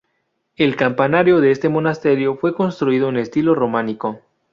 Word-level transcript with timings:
El 0.55 0.75
campanario 0.77 1.41
de 1.41 1.51
este 1.51 1.69
monasterio 1.69 2.35
fue 2.35 2.55
construido 2.55 3.09
en 3.09 3.17
estilo 3.17 3.53
románico. 3.53 4.19